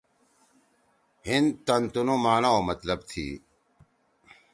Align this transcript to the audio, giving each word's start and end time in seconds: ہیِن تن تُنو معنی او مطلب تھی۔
ہیِن 1.25 1.43
تن 1.65 1.81
تُنو 1.93 2.15
معنی 2.23 2.49
او 2.53 2.59
مطلب 2.69 2.99
تھی۔ 3.09 3.27